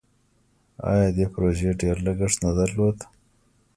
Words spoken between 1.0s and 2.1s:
دې پروژې ډیر